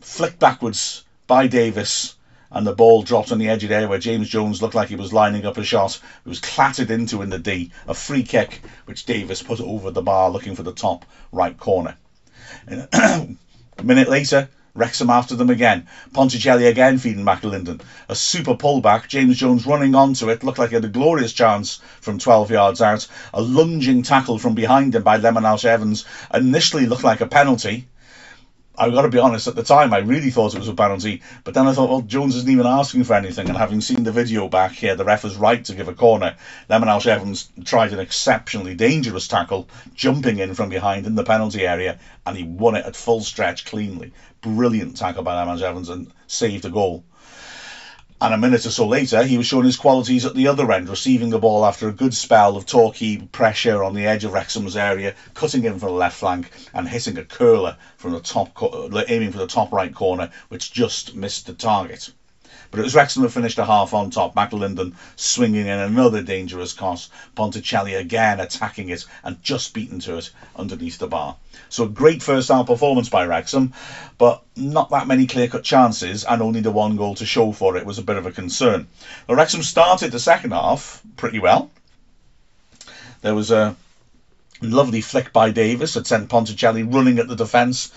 flicked 0.00 0.38
backwards 0.38 1.02
by 1.26 1.46
Davies, 1.46 2.14
and 2.50 2.66
the 2.66 2.72
ball 2.72 3.02
dropped 3.02 3.32
on 3.32 3.38
the 3.38 3.48
edge 3.48 3.62
of 3.64 3.70
the 3.70 3.74
area 3.74 3.88
where 3.88 3.98
James 3.98 4.28
Jones 4.28 4.60
looked 4.60 4.74
like 4.74 4.88
he 4.88 4.94
was 4.96 5.12
lining 5.12 5.46
up 5.46 5.56
a 5.56 5.64
shot. 5.64 5.98
It 6.24 6.28
was 6.28 6.38
clattered 6.38 6.90
into 6.90 7.22
in 7.22 7.30
the 7.30 7.38
D, 7.38 7.70
a 7.86 7.94
free 7.94 8.22
kick 8.22 8.60
which 8.84 9.04
Davies 9.04 9.42
put 9.42 9.60
over 9.60 9.90
the 9.90 10.02
bar 10.02 10.30
looking 10.30 10.54
for 10.54 10.62
the 10.62 10.72
top 10.72 11.04
right 11.32 11.56
corner. 11.56 11.94
A 13.76 13.82
minute 13.82 14.08
later, 14.08 14.48
Wrexham 14.74 15.10
after 15.10 15.36
them 15.36 15.50
again. 15.50 15.86
Ponticelli 16.12 16.66
again 16.66 16.98
feeding 16.98 17.24
McAlinden. 17.24 17.80
A 18.08 18.14
super 18.14 18.54
pullback. 18.54 19.08
James 19.08 19.36
Jones 19.36 19.66
running 19.66 19.94
onto 19.94 20.30
it. 20.30 20.42
Looked 20.42 20.58
like 20.58 20.70
he 20.70 20.74
had 20.74 20.84
a 20.84 20.88
glorious 20.88 21.32
chance 21.32 21.80
from 22.00 22.18
12 22.18 22.50
yards 22.50 22.82
out. 22.82 23.06
A 23.32 23.40
lunging 23.40 24.02
tackle 24.02 24.38
from 24.38 24.54
behind 24.54 24.94
him 24.94 25.02
by 25.02 25.18
Lemonheigh-Evans. 25.18 26.04
Initially 26.32 26.86
looked 26.86 27.04
like 27.04 27.20
a 27.20 27.26
penalty. 27.26 27.86
I've 28.76 28.92
got 28.92 29.02
to 29.02 29.08
be 29.08 29.18
honest, 29.18 29.46
at 29.46 29.54
the 29.54 29.62
time 29.62 29.94
I 29.94 29.98
really 29.98 30.30
thought 30.30 30.54
it 30.54 30.58
was 30.58 30.68
a 30.68 30.74
penalty, 30.74 31.22
but 31.44 31.54
then 31.54 31.68
I 31.68 31.72
thought, 31.72 31.90
well, 31.90 32.00
Jones 32.00 32.34
isn't 32.34 32.50
even 32.50 32.66
asking 32.66 33.04
for 33.04 33.14
anything, 33.14 33.48
and 33.48 33.56
having 33.56 33.80
seen 33.80 34.02
the 34.02 34.10
video 34.10 34.48
back 34.48 34.72
here, 34.72 34.96
the 34.96 35.04
ref 35.04 35.22
was 35.22 35.36
right 35.36 35.64
to 35.66 35.76
give 35.76 35.86
a 35.86 35.94
corner. 35.94 36.36
Lemonheigh-Evans 36.68 37.50
tried 37.64 37.92
an 37.92 38.00
exceptionally 38.00 38.74
dangerous 38.74 39.28
tackle, 39.28 39.68
jumping 39.94 40.40
in 40.40 40.54
from 40.54 40.70
behind 40.70 41.06
in 41.06 41.14
the 41.14 41.22
penalty 41.22 41.64
area, 41.64 42.00
and 42.26 42.36
he 42.36 42.42
won 42.42 42.74
it 42.74 42.84
at 42.84 42.96
full 42.96 43.20
stretch 43.20 43.64
cleanly. 43.64 44.12
Brilliant 44.40 44.96
tackle 44.96 45.22
by 45.22 45.34
Lemonheigh-Evans 45.34 45.88
and 45.88 46.12
saved 46.26 46.64
a 46.64 46.70
goal. 46.70 47.04
And 48.24 48.32
a 48.32 48.38
minute 48.38 48.64
or 48.64 48.70
so 48.70 48.86
later, 48.88 49.22
he 49.22 49.36
was 49.36 49.44
showing 49.44 49.66
his 49.66 49.76
qualities 49.76 50.24
at 50.24 50.34
the 50.34 50.48
other 50.48 50.72
end, 50.72 50.88
receiving 50.88 51.28
the 51.28 51.38
ball 51.38 51.66
after 51.66 51.88
a 51.88 51.92
good 51.92 52.14
spell 52.14 52.56
of 52.56 52.64
Torquay 52.64 53.18
pressure 53.18 53.84
on 53.84 53.92
the 53.92 54.06
edge 54.06 54.24
of 54.24 54.32
Wrexham's 54.32 54.76
area, 54.76 55.12
cutting 55.34 55.64
in 55.64 55.78
from 55.78 55.88
the 55.90 55.94
left 55.94 56.16
flank 56.16 56.48
and 56.72 56.88
hitting 56.88 57.18
a 57.18 57.22
curler 57.22 57.76
from 57.98 58.12
the 58.12 58.20
top, 58.20 58.48
aiming 59.08 59.30
for 59.30 59.36
the 59.36 59.44
top 59.44 59.70
right 59.72 59.94
corner, 59.94 60.30
which 60.48 60.72
just 60.72 61.14
missed 61.14 61.44
the 61.44 61.52
target. 61.52 62.08
But 62.70 62.80
it 62.80 62.84
was 62.84 62.94
Wrexham 62.94 63.22
who 63.22 63.28
finished 63.28 63.58
a 63.58 63.64
half 63.64 63.94
on 63.94 64.10
top. 64.10 64.34
McAlinden 64.34 64.94
swinging 65.16 65.66
in 65.66 65.78
another 65.78 66.22
dangerous 66.22 66.72
cross. 66.72 67.08
Ponticelli 67.36 67.94
again 67.94 68.40
attacking 68.40 68.88
it 68.88 69.04
and 69.22 69.42
just 69.42 69.74
beaten 69.74 70.00
to 70.00 70.16
it 70.16 70.30
underneath 70.56 70.98
the 70.98 71.06
bar. 71.06 71.36
So 71.68 71.84
a 71.84 71.88
great 71.88 72.22
first 72.22 72.48
half 72.48 72.66
performance 72.66 73.08
by 73.08 73.24
Wrexham, 73.24 73.72
but 74.18 74.42
not 74.56 74.90
that 74.90 75.06
many 75.06 75.26
clear 75.26 75.48
cut 75.48 75.64
chances 75.64 76.24
and 76.24 76.42
only 76.42 76.60
the 76.60 76.70
one 76.70 76.96
goal 76.96 77.14
to 77.16 77.26
show 77.26 77.52
for 77.52 77.76
it 77.76 77.86
was 77.86 77.98
a 77.98 78.02
bit 78.02 78.16
of 78.16 78.26
a 78.26 78.30
concern. 78.30 78.86
Well, 79.26 79.36
Wrexham 79.36 79.62
started 79.62 80.10
the 80.10 80.18
second 80.18 80.52
half 80.52 81.00
pretty 81.16 81.38
well. 81.38 81.70
There 83.22 83.34
was 83.34 83.50
a 83.50 83.74
lovely 84.60 85.00
flick 85.00 85.32
by 85.32 85.50
Davies 85.50 85.94
that 85.94 86.06
sent 86.06 86.28
Ponticelli 86.28 86.82
running 86.82 87.18
at 87.18 87.26
the 87.26 87.34
defence. 87.34 87.90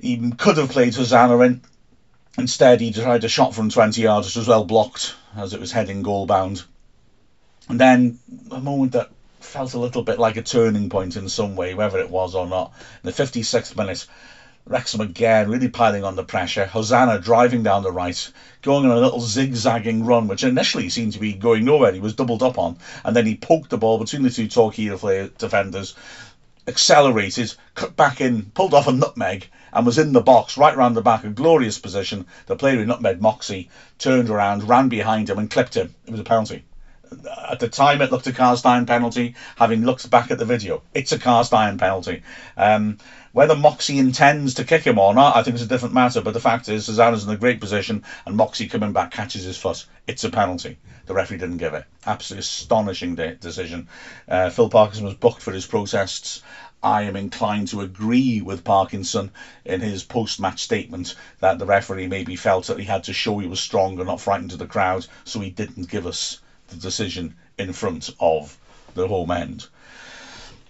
He 0.00 0.30
could 0.32 0.56
have 0.56 0.70
played 0.70 0.94
Hosannah 0.94 1.38
in 1.40 1.62
Instead, 2.38 2.80
he 2.80 2.92
tried 2.92 3.24
a 3.24 3.28
shot 3.28 3.54
from 3.54 3.70
20 3.70 4.02
yards, 4.02 4.26
which 4.26 4.36
was 4.36 4.48
well 4.48 4.64
blocked 4.64 5.14
as 5.36 5.54
it 5.54 5.60
was 5.60 5.72
heading 5.72 6.02
goal 6.02 6.26
bound. 6.26 6.62
And 7.68 7.80
then 7.80 8.18
a 8.50 8.60
moment 8.60 8.92
that 8.92 9.10
felt 9.40 9.74
a 9.74 9.78
little 9.78 10.02
bit 10.02 10.18
like 10.18 10.36
a 10.36 10.42
turning 10.42 10.90
point 10.90 11.16
in 11.16 11.28
some 11.28 11.56
way, 11.56 11.74
whether 11.74 11.98
it 11.98 12.10
was 12.10 12.34
or 12.34 12.46
not. 12.46 12.72
In 13.02 13.10
the 13.10 13.22
56th 13.22 13.74
minute, 13.76 14.04
Wrexham 14.66 15.00
again 15.00 15.48
really 15.48 15.68
piling 15.68 16.04
on 16.04 16.16
the 16.16 16.24
pressure. 16.24 16.66
Hosannah 16.66 17.20
driving 17.20 17.62
down 17.62 17.82
the 17.82 17.92
right, 17.92 18.30
going 18.62 18.84
on 18.84 18.96
a 18.96 19.00
little 19.00 19.20
zigzagging 19.20 20.04
run, 20.04 20.28
which 20.28 20.44
initially 20.44 20.88
seemed 20.90 21.12
to 21.12 21.18
be 21.18 21.32
going 21.32 21.64
nowhere. 21.64 21.92
He 21.92 22.00
was 22.00 22.14
doubled 22.14 22.42
up 22.42 22.58
on, 22.58 22.76
and 23.04 23.16
then 23.16 23.24
he 23.24 23.34
poked 23.34 23.70
the 23.70 23.78
ball 23.78 23.96
between 23.96 24.22
the 24.22 24.30
two 24.30 24.46
Torquay 24.46 24.88
defenders, 25.38 25.94
accelerated, 26.66 27.54
cut 27.74 27.96
back 27.96 28.20
in, 28.20 28.50
pulled 28.50 28.74
off 28.74 28.88
a 28.88 28.92
nutmeg, 28.92 29.48
and 29.72 29.86
was 29.86 29.98
in 29.98 30.12
the 30.12 30.20
box 30.20 30.56
right 30.56 30.76
round 30.76 30.96
the 30.96 31.00
back, 31.00 31.24
a 31.24 31.28
glorious 31.28 31.78
position. 31.78 32.24
The 32.46 32.56
player 32.56 32.80
in 32.80 32.88
nutmeg 32.88 33.20
Moxey 33.20 33.68
turned 33.98 34.28
around, 34.28 34.68
ran 34.68 34.88
behind 34.88 35.28
him, 35.28 35.38
and 35.38 35.50
clipped 35.50 35.76
him. 35.76 35.94
It 36.06 36.10
was 36.10 36.20
a 36.20 36.24
penalty. 36.24 36.64
At 37.48 37.60
the 37.60 37.68
time, 37.68 38.00
it 38.00 38.10
looked 38.10 38.26
a 38.26 38.32
cast 38.32 38.66
iron 38.66 38.84
penalty. 38.84 39.34
Having 39.56 39.84
looked 39.84 40.10
back 40.10 40.30
at 40.32 40.38
the 40.38 40.44
video, 40.44 40.82
it's 40.92 41.12
a 41.12 41.18
cast 41.18 41.54
iron 41.54 41.78
penalty. 41.78 42.22
Um, 42.56 42.96
whether 43.32 43.54
Moxey 43.54 43.98
intends 43.98 44.54
to 44.54 44.64
kick 44.64 44.82
him 44.82 44.98
or 44.98 45.14
not, 45.14 45.36
I 45.36 45.42
think 45.42 45.54
it's 45.54 45.62
a 45.62 45.68
different 45.68 45.94
matter. 45.94 46.20
But 46.20 46.32
the 46.32 46.40
fact 46.40 46.68
is, 46.68 46.86
Hosannah's 46.86 47.24
in 47.24 47.30
a 47.30 47.36
great 47.36 47.60
position, 47.60 48.02
and 48.24 48.36
Moxey 48.36 48.66
coming 48.66 48.92
back 48.92 49.12
catches 49.12 49.44
his 49.44 49.56
foot. 49.56 49.84
It's 50.08 50.24
a 50.24 50.30
penalty. 50.30 50.78
The 51.06 51.14
referee 51.14 51.36
didn't 51.36 51.58
give 51.58 51.74
it. 51.74 51.84
Absolutely 52.06 52.40
astonishing 52.40 53.14
de- 53.14 53.34
decision. 53.34 53.86
Uh, 54.26 54.50
Phil 54.50 54.68
Parkinson 54.68 55.04
was 55.04 55.14
booked 55.14 55.42
for 55.42 55.52
his 55.52 55.66
protests. 55.66 56.40
I 56.86 57.02
am 57.02 57.16
inclined 57.16 57.66
to 57.68 57.80
agree 57.80 58.40
with 58.40 58.62
Parkinson 58.62 59.32
in 59.64 59.80
his 59.80 60.04
post-match 60.04 60.62
statement 60.62 61.14
that 61.40 61.58
the 61.58 61.64
referee 61.66 62.06
maybe 62.06 62.36
felt 62.36 62.68
that 62.68 62.78
he 62.78 62.84
had 62.84 63.02
to 63.04 63.12
show 63.12 63.40
he 63.40 63.46
was 63.48 63.58
strong 63.58 63.98
and 63.98 64.06
not 64.06 64.20
frightened 64.20 64.50
to 64.50 64.56
the 64.56 64.66
crowd, 64.66 65.04
so 65.24 65.40
he 65.40 65.48
didn't 65.48 65.88
give 65.88 66.06
us 66.06 66.38
the 66.68 66.76
decision 66.76 67.34
in 67.58 67.72
front 67.72 68.08
of 68.20 68.56
the 68.94 69.08
home 69.08 69.32
end. 69.32 69.66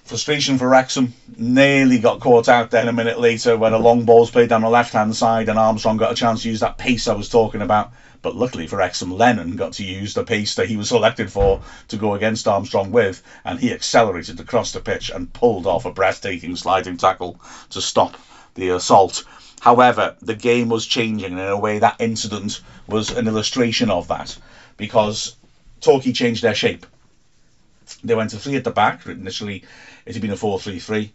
Frustration 0.04 0.56
for 0.56 0.68
Wrexham. 0.68 1.12
Nearly 1.36 1.98
got 1.98 2.20
caught 2.20 2.48
out 2.48 2.70
then 2.70 2.88
a 2.88 2.92
minute 2.92 3.18
later 3.18 3.54
when 3.54 3.74
a 3.74 3.78
long 3.78 4.04
ball's 4.06 4.30
played 4.30 4.48
down 4.48 4.62
the 4.62 4.70
left 4.70 4.94
hand 4.94 5.14
side 5.14 5.50
and 5.50 5.58
Armstrong 5.58 5.98
got 5.98 6.12
a 6.12 6.14
chance 6.14 6.40
to 6.42 6.48
use 6.48 6.60
that 6.60 6.78
pace 6.78 7.08
I 7.08 7.12
was 7.12 7.28
talking 7.28 7.60
about. 7.60 7.90
But 8.26 8.34
luckily 8.34 8.66
for 8.66 8.78
Wrexham, 8.78 9.16
Lennon 9.16 9.54
got 9.54 9.74
to 9.74 9.84
use 9.84 10.14
the 10.14 10.24
pace 10.24 10.56
that 10.56 10.66
he 10.66 10.76
was 10.76 10.88
selected 10.88 11.30
for 11.30 11.60
to 11.86 11.96
go 11.96 12.14
against 12.14 12.48
Armstrong 12.48 12.90
with, 12.90 13.22
and 13.44 13.60
he 13.60 13.72
accelerated 13.72 14.40
across 14.40 14.72
the 14.72 14.80
pitch 14.80 15.10
and 15.10 15.32
pulled 15.32 15.64
off 15.64 15.84
a 15.84 15.92
breathtaking 15.92 16.56
sliding 16.56 16.96
tackle 16.96 17.40
to 17.70 17.80
stop 17.80 18.16
the 18.54 18.70
assault. 18.70 19.22
However, 19.60 20.16
the 20.20 20.34
game 20.34 20.68
was 20.68 20.86
changing, 20.86 21.30
and 21.30 21.40
in 21.40 21.46
a 21.46 21.56
way, 21.56 21.78
that 21.78 21.94
incident 22.00 22.58
was 22.88 23.10
an 23.10 23.28
illustration 23.28 23.90
of 23.90 24.08
that 24.08 24.36
because 24.76 25.36
Torquay 25.80 26.10
changed 26.10 26.42
their 26.42 26.52
shape. 26.52 26.84
They 28.02 28.16
went 28.16 28.30
to 28.30 28.40
three 28.40 28.56
at 28.56 28.64
the 28.64 28.72
back. 28.72 29.06
Initially, 29.06 29.62
it 30.04 30.14
had 30.14 30.20
been 30.20 30.32
a 30.32 30.34
4-3-3 30.34 31.10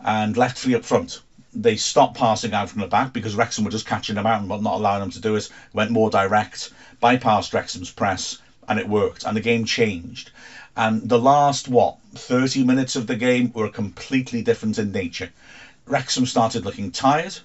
and 0.00 0.36
left 0.36 0.58
three 0.58 0.74
up 0.74 0.84
front. 0.84 1.20
They 1.54 1.76
stopped 1.76 2.16
passing 2.16 2.54
out 2.54 2.70
from 2.70 2.80
the 2.80 2.86
back 2.86 3.12
because 3.12 3.34
Wrexham 3.34 3.64
were 3.64 3.70
just 3.70 3.86
catching 3.86 4.14
them 4.14 4.26
out 4.26 4.40
and 4.40 4.48
not 4.48 4.74
allowing 4.74 5.00
them 5.00 5.10
to 5.10 5.20
do 5.20 5.36
it. 5.36 5.48
Went 5.72 5.90
more 5.90 6.08
direct, 6.08 6.70
bypassed 7.02 7.52
Wrexham's 7.52 7.90
press, 7.90 8.38
and 8.68 8.78
it 8.78 8.88
worked. 8.88 9.24
And 9.24 9.36
the 9.36 9.40
game 9.40 9.64
changed. 9.64 10.30
And 10.76 11.08
the 11.08 11.18
last, 11.18 11.68
what, 11.68 11.96
30 12.14 12.64
minutes 12.64 12.96
of 12.96 13.06
the 13.06 13.16
game 13.16 13.52
were 13.52 13.68
completely 13.68 14.42
different 14.42 14.78
in 14.78 14.92
nature. 14.92 15.30
Wrexham 15.86 16.26
started 16.26 16.64
looking 16.64 16.90
tired. 16.90 17.38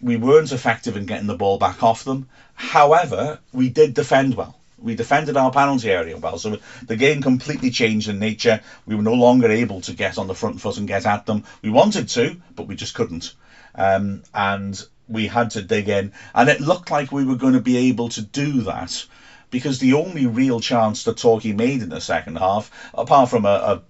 We 0.00 0.16
weren't 0.16 0.52
effective 0.52 0.96
in 0.96 1.06
getting 1.06 1.26
the 1.26 1.34
ball 1.34 1.58
back 1.58 1.82
off 1.82 2.04
them. 2.04 2.28
However, 2.54 3.40
we 3.52 3.68
did 3.68 3.94
defend 3.94 4.34
well 4.34 4.56
we 4.84 4.94
defended 4.94 5.36
our 5.36 5.50
penalty 5.50 5.90
area 5.90 6.16
well. 6.16 6.36
So 6.38 6.56
the 6.86 6.94
game 6.94 7.20
completely 7.22 7.70
changed 7.70 8.06
in 8.08 8.18
nature. 8.18 8.60
We 8.86 8.94
were 8.94 9.02
no 9.02 9.14
longer 9.14 9.50
able 9.50 9.80
to 9.80 9.92
get 9.92 10.18
on 10.18 10.26
the 10.26 10.34
front 10.34 10.60
foot 10.60 10.76
and 10.76 10.86
get 10.86 11.06
at 11.06 11.26
them. 11.26 11.42
We 11.62 11.70
wanted 11.70 12.06
to, 12.08 12.36
but 12.54 12.66
we 12.66 12.74
just 12.74 12.94
couldn't. 12.94 13.32
Um, 13.74 14.22
and 14.34 14.80
we 15.08 15.26
had 15.26 15.50
to 15.50 15.62
dig 15.62 15.88
in. 15.88 16.12
And 16.34 16.48
it 16.48 16.60
looked 16.60 16.90
like 16.90 17.10
we 17.10 17.24
were 17.24 17.34
going 17.34 17.54
to 17.54 17.60
be 17.60 17.76
able 17.88 18.08
to 18.08 18.20
do 18.20 18.62
that 18.62 19.04
because 19.50 19.78
the 19.78 19.94
only 19.94 20.26
real 20.26 20.60
chance 20.60 21.04
that 21.04 21.16
Torquay 21.16 21.52
made 21.52 21.80
in 21.80 21.88
the 21.88 22.00
second 22.00 22.36
half, 22.36 22.70
apart 22.92 23.28
from 23.28 23.44
a, 23.44 23.48
a 23.48 23.80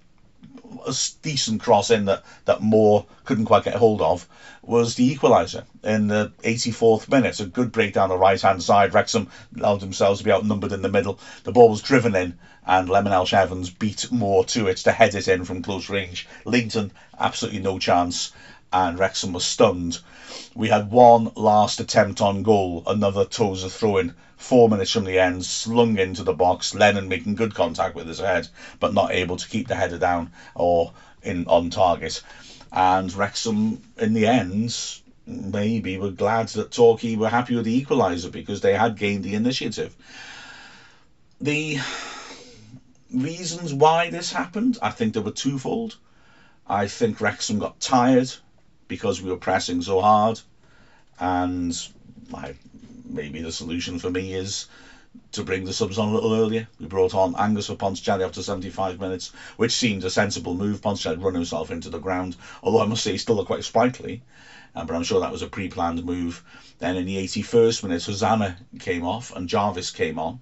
a 0.85 0.93
decent 1.21 1.61
cross 1.61 1.91
in 1.91 2.05
that, 2.05 2.23
that 2.45 2.61
Moore 2.61 3.05
couldn't 3.23 3.45
quite 3.45 3.63
get 3.63 3.75
hold 3.75 4.01
of 4.01 4.27
was 4.61 4.95
the 4.95 5.15
equaliser 5.15 5.63
in 5.83 6.07
the 6.07 6.31
84th 6.43 7.07
minute. 7.09 7.39
A 7.39 7.45
good 7.45 7.71
break 7.71 7.93
down 7.93 8.09
the 8.09 8.17
right 8.17 8.41
hand 8.41 8.63
side. 8.63 8.93
Wrexham 8.93 9.29
allowed 9.57 9.79
themselves 9.79 10.19
to 10.19 10.25
be 10.25 10.31
outnumbered 10.31 10.71
in 10.71 10.81
the 10.81 10.89
middle. 10.89 11.19
The 11.43 11.51
ball 11.51 11.69
was 11.69 11.81
driven 11.81 12.15
in, 12.15 12.37
and 12.65 12.89
Lemonheigh-Evans 12.89 13.69
beat 13.69 14.11
Moore 14.11 14.43
to 14.45 14.67
it 14.67 14.77
to 14.77 14.91
head 14.91 15.15
it 15.15 15.27
in 15.27 15.45
from 15.45 15.61
close 15.61 15.89
range. 15.89 16.27
Lainton, 16.45 16.91
absolutely 17.19 17.59
no 17.59 17.77
chance, 17.77 18.31
and 18.73 18.97
Wrexham 18.97 19.33
was 19.33 19.45
stunned. 19.45 19.99
We 20.55 20.69
had 20.69 20.91
one 20.91 21.31
last 21.35 21.79
attempt 21.79 22.21
on 22.21 22.43
goal, 22.43 22.83
another 22.87 23.25
Tozer 23.25 23.69
throw 23.69 23.97
in 23.97 24.13
four 24.37 24.69
minutes 24.69 24.91
from 24.91 25.05
the 25.05 25.19
end, 25.19 25.45
slung 25.45 25.97
into 25.97 26.23
the 26.23 26.33
box. 26.33 26.73
Lennon 26.73 27.09
making 27.09 27.35
good 27.35 27.53
contact 27.53 27.95
with 27.95 28.07
his 28.07 28.19
head, 28.19 28.47
but 28.79 28.93
not 28.93 29.11
able 29.11 29.37
to 29.37 29.47
keep 29.47 29.67
the 29.67 29.75
header 29.75 29.97
down 29.97 30.31
or 30.53 30.93
in 31.23 31.47
on 31.47 31.69
target. 31.69 32.21
And 32.71 33.11
Wrexham, 33.13 33.81
in 33.97 34.13
the 34.13 34.27
end, 34.27 34.75
maybe 35.25 35.97
were 35.97 36.09
glad 36.09 36.49
that 36.49 36.71
Torquay 36.71 37.15
were 37.15 37.29
happy 37.29 37.55
with 37.55 37.65
the 37.65 37.83
equaliser 37.83 38.31
because 38.31 38.61
they 38.61 38.73
had 38.73 38.97
gained 38.97 39.23
the 39.23 39.35
initiative. 39.35 39.95
The 41.41 41.79
reasons 43.11 43.73
why 43.73 44.09
this 44.09 44.31
happened, 44.31 44.77
I 44.81 44.89
think 44.89 45.13
they 45.13 45.19
were 45.19 45.31
twofold. 45.31 45.95
I 46.67 46.87
think 46.87 47.21
Wrexham 47.21 47.59
got 47.59 47.79
tired 47.79 48.31
because 48.87 49.21
we 49.21 49.29
were 49.29 49.37
pressing 49.37 49.81
so 49.81 49.99
hard, 50.01 50.39
and 51.19 51.75
I 52.33 52.55
maybe 53.07 53.41
the 53.41 53.51
solution 53.51 53.97
for 53.97 54.09
me 54.09 54.33
is 54.33 54.65
to 55.31 55.43
bring 55.43 55.63
the 55.63 55.73
subs 55.73 55.97
on 55.97 56.09
a 56.09 56.11
little 56.11 56.33
earlier. 56.33 56.67
We 56.79 56.85
brought 56.87 57.13
on 57.13 57.35
Angus 57.37 57.67
for 57.67 57.75
Ponticelli 57.75 58.23
after 58.23 58.41
75 58.41 58.99
minutes, 58.99 59.29
which 59.55 59.71
seemed 59.71 60.03
a 60.03 60.09
sensible 60.09 60.53
move. 60.53 60.81
Ponticelli 60.81 61.21
run 61.21 61.33
himself 61.33 61.69
into 61.69 61.89
the 61.89 61.99
ground, 61.99 62.35
although 62.63 62.81
I 62.81 62.85
must 62.85 63.03
say 63.03 63.11
he 63.11 63.17
still 63.17 63.35
looked 63.35 63.47
quite 63.47 63.63
sprightly. 63.63 64.21
Uh, 64.75 64.83
but 64.83 64.93
I'm 64.95 65.03
sure 65.03 65.19
that 65.19 65.31
was 65.31 65.41
a 65.41 65.47
pre-planned 65.47 66.03
move. 66.03 66.41
Then 66.79 66.95
in 66.95 67.05
the 67.05 67.15
81st 67.25 67.83
minute, 67.83 68.03
Hosannah 68.03 68.57
came 68.79 69.03
off 69.03 69.31
and 69.35 69.47
Jarvis 69.47 69.89
came 69.89 70.19
on. 70.19 70.39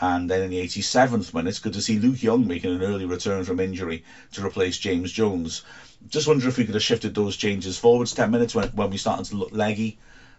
And 0.00 0.30
then 0.30 0.42
in 0.42 0.50
the 0.50 0.64
87th 0.64 1.34
minute, 1.34 1.58
good 1.60 1.72
to 1.72 1.80
see 1.80 1.96
Luke 1.96 2.22
Young 2.22 2.46
making 2.46 2.70
an 2.70 2.82
early 2.82 3.04
return 3.04 3.42
from 3.42 3.58
injury 3.58 4.00
to 4.32 4.44
replace 4.44 4.76
James 4.76 5.10
Jones. 5.10 5.60
Just 6.06 6.28
wonder 6.28 6.46
if 6.46 6.56
we 6.56 6.64
could 6.64 6.74
have 6.74 6.82
shifted 6.82 7.14
those 7.14 7.34
changes 7.34 7.76
forwards 7.76 8.12
10 8.12 8.30
minutes 8.30 8.54
when, 8.54 8.68
when 8.68 8.90
we 8.90 8.96
started 8.96 9.24
to 9.26 9.34
look 9.34 9.48
leggy 9.50 9.96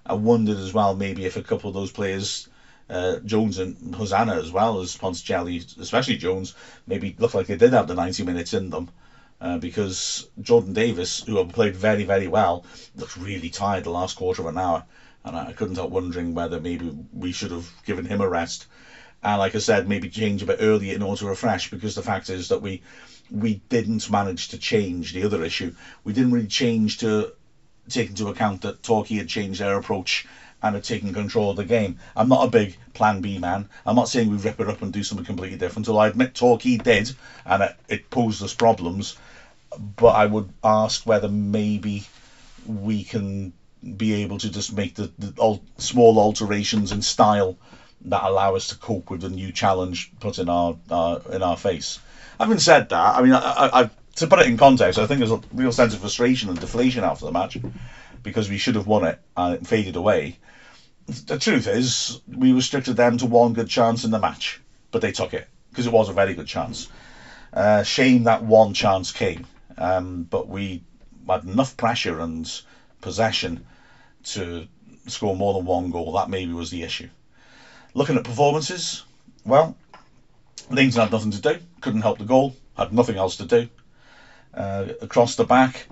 I 0.10 0.14
wondered 0.14 0.58
as 0.58 0.74
well 0.74 0.96
maybe 0.96 1.26
if 1.26 1.38
a 1.38 1.42
couple 1.44 1.70
of 1.70 1.76
those 1.76 1.92
players, 1.92 2.48
uh, 2.90 3.20
Jones 3.20 3.60
and 3.60 3.96
Hosannah 3.96 4.40
as 4.40 4.52
well 4.52 4.80
as 4.80 4.98
Ponticelli, 4.98 5.64
especially 5.80 6.18
Jones, 6.18 6.54
maybe 6.88 7.16
looked 7.20 7.36
like 7.36 7.48
they 7.48 7.56
did 7.56 7.74
have 7.74 7.88
the 7.88 7.94
90 7.94 8.24
minutes 8.24 8.54
in 8.54 8.72
them. 8.72 8.90
Uh, 9.42 9.58
because 9.58 10.26
Jordan 10.42 10.74
Davies, 10.74 11.24
who 11.26 11.42
played 11.46 11.76
very, 11.76 12.04
very 12.04 12.28
well, 12.28 12.66
looked 12.96 13.16
really 13.16 13.50
tired 13.50 13.86
the 13.86 13.90
last 13.90 14.18
quarter 14.18 14.42
of 14.42 14.48
an 14.50 14.58
hour. 14.58 14.84
And 15.24 15.36
I 15.36 15.54
couldn't 15.54 15.76
help 15.76 15.92
wondering 15.92 16.34
whether 16.34 16.60
maybe 16.60 16.92
we 17.14 17.32
should 17.32 17.52
have 17.52 17.72
given 17.86 18.06
him 18.06 18.20
a 18.20 18.28
rest. 18.28 18.66
And 19.24 19.40
like 19.40 19.56
I 19.56 19.60
said, 19.60 19.88
maybe 19.88 20.10
change 20.10 20.42
a 20.42 20.46
bit 20.46 20.58
earlier 20.60 20.94
in 20.96 21.02
order 21.02 21.20
to 21.20 21.26
refresh 21.28 21.70
because 21.70 21.96
the 21.96 22.02
fact 22.02 22.30
is 22.30 22.50
that 22.50 22.62
we 22.62 22.82
we 23.32 23.62
didn't 23.70 24.10
manage 24.10 24.48
to 24.50 24.58
change 24.58 25.14
the 25.14 25.24
other 25.24 25.44
issue. 25.44 25.72
We 26.04 26.14
didn't 26.14 26.32
really 26.32 26.48
change 26.48 26.98
to 26.98 27.32
take 27.92 28.10
into 28.10 28.28
account 28.28 28.62
that 28.62 28.84
Torquay 28.84 29.18
had 29.18 29.28
changed 29.28 29.60
their 29.60 29.76
approach 29.76 30.26
and 30.62 30.76
had 30.76 30.84
taken 30.84 31.14
control 31.14 31.50
of 31.52 31.56
the 31.56 31.64
game. 31.64 31.96
I'm 32.16 32.28
not 32.28 32.44
a 32.44 32.48
big 32.48 32.76
Plan 32.94 33.22
B 33.22 33.38
man. 33.38 33.68
I'm 33.86 33.96
not 33.96 34.10
saying 34.10 34.30
we 34.30 34.38
rip 34.38 34.60
it 34.60 34.68
up 34.68 34.82
and 34.82 34.92
do 34.92 35.04
something 35.04 35.26
completely 35.26 35.58
different. 35.58 35.88
Although 35.88 36.02
I 36.02 36.08
admit 36.08 36.34
Torquay 36.34 36.78
did, 36.78 37.14
and 37.46 37.64
it, 37.64 37.74
it 37.88 38.10
posed 38.10 38.44
us 38.44 38.54
problems. 38.54 39.16
But 39.96 40.16
I 40.16 40.26
would 40.26 40.50
ask 40.64 41.06
whether 41.06 41.28
maybe 41.28 42.04
we 42.66 43.04
can 43.04 43.52
be 43.96 44.14
able 44.14 44.38
to 44.40 44.50
just 44.50 44.74
make 44.74 44.96
the, 44.96 45.10
the 45.18 45.60
small 45.78 46.20
alterations 46.20 46.92
in 46.92 47.02
style 47.02 47.56
that 48.06 48.24
allow 48.24 48.56
us 48.56 48.68
to 48.68 48.76
cope 48.76 49.10
with 49.10 49.22
the 49.22 49.30
new 49.30 49.52
challenge 49.52 50.10
put 50.20 50.40
in 50.40 50.50
our, 50.50 50.74
our 50.90 51.20
in 51.32 51.42
our 51.42 51.56
face. 51.56 52.00
Having 52.40 52.60
said 52.60 52.90
that, 52.90 53.18
I 53.18 53.22
mean, 53.22 53.34
I, 53.34 53.38
I, 53.40 53.80
I've 53.80 53.90
to 54.16 54.28
put 54.28 54.40
it 54.40 54.48
in 54.48 54.58
context, 54.58 55.00
I 55.00 55.06
think 55.06 55.20
there's 55.20 55.32
a 55.32 55.42
real 55.54 55.72
sense 55.72 55.94
of 55.94 56.00
frustration 56.00 56.50
and 56.50 56.60
deflation 56.60 57.04
after 57.04 57.26
the 57.26 57.32
match 57.32 57.58
because 58.24 58.50
we 58.50 58.58
should 58.58 58.76
have 58.76 58.88
won 58.88 59.04
it 59.06 59.18
and 59.38 59.54
it 59.54 59.68
faded 59.68 59.96
away. 59.96 60.38
The 61.08 61.38
truth 61.38 61.68
is, 61.68 62.20
we 62.28 62.52
restricted 62.52 62.96
them 62.96 63.18
to 63.18 63.26
one 63.26 63.54
good 63.54 63.70
chance 63.70 64.04
in 64.04 64.12
the 64.12 64.20
match, 64.20 64.60
but 64.92 65.02
they 65.02 65.12
took 65.12 65.34
it 65.34 65.48
because 65.70 65.88
it 65.88 65.94
was 65.94 66.10
a 66.10 66.14
very 66.14 66.34
good 66.34 66.48
chance. 66.48 66.88
Uh, 67.54 67.82
shame 67.82 68.26
that 68.26 68.44
one 68.44 68.74
chance 68.74 69.12
came, 69.12 69.46
um, 69.78 70.28
but 70.30 70.48
we 70.48 70.82
had 71.28 71.44
enough 71.44 71.76
pressure 71.78 72.20
and 72.20 72.62
possession 73.02 73.66
to 74.24 74.68
score 75.08 75.36
more 75.36 75.54
than 75.54 75.66
one 75.66 75.90
goal. 75.90 76.12
That 76.14 76.30
maybe 76.30 76.54
was 76.54 76.70
the 76.70 76.84
issue. 76.84 77.10
Looking 77.96 78.18
at 78.18 78.24
performances, 78.24 79.04
well, 79.46 79.76
Lainton 80.70 81.02
had 81.02 81.12
nothing 81.12 81.32
to 81.32 81.40
do, 81.40 81.60
couldn't 81.82 82.02
help 82.02 82.20
the 82.20 82.24
goal, 82.26 82.54
had 82.78 82.94
nothing 82.94 83.18
else 83.18 83.38
to 83.38 83.46
do. 83.46 83.68
Uh, 84.54 84.86
across 85.02 85.36
the 85.36 85.44
back, 85.44 85.88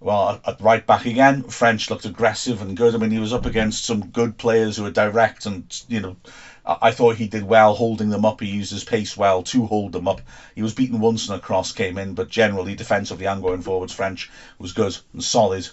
well, 0.00 0.38
at 0.46 0.60
right 0.60 0.86
back 0.86 1.06
again, 1.06 1.42
French 1.42 1.88
looked 1.88 2.04
aggressive 2.04 2.60
and 2.60 2.76
good. 2.76 2.94
I 2.94 2.98
mean, 2.98 3.10
he 3.10 3.18
was 3.18 3.32
up 3.32 3.46
against 3.46 3.84
some 3.84 4.06
good 4.08 4.36
players 4.36 4.76
who 4.76 4.82
were 4.82 4.90
direct, 4.90 5.46
and 5.46 5.64
you 5.88 6.00
know, 6.00 6.16
I 6.66 6.90
thought 6.90 7.16
he 7.16 7.26
did 7.26 7.44
well 7.44 7.74
holding 7.74 8.10
them 8.10 8.24
up. 8.24 8.40
He 8.40 8.46
used 8.46 8.70
his 8.70 8.84
pace 8.84 9.16
well 9.16 9.42
to 9.42 9.66
hold 9.66 9.92
them 9.92 10.06
up. 10.08 10.20
He 10.54 10.62
was 10.62 10.72
beaten 10.74 11.00
once 11.00 11.26
and 11.26 11.34
a 11.34 11.38
cross 11.38 11.72
came 11.72 11.98
in, 11.98 12.14
but 12.14 12.28
generally 12.28 12.74
defensively 12.74 13.26
and 13.26 13.42
going 13.42 13.62
forwards, 13.62 13.92
French 13.92 14.28
was 14.58 14.72
good 14.72 14.96
and 15.12 15.22
solid. 15.24 15.68